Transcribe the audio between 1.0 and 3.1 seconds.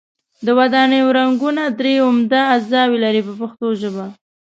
رنګونه درې عمده اجزاوې